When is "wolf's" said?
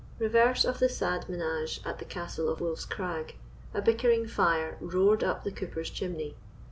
2.59-2.85